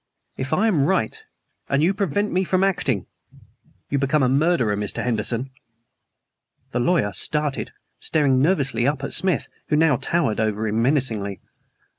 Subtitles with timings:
[0.35, 1.23] "If I am right,
[1.69, 3.05] and you prevent me from acting,
[3.91, 5.03] you become a murderer, Mr.
[5.03, 5.51] Henderson."
[6.71, 11.39] The lawyer started, staring nervously up at Smith, who now towered over him menacingly.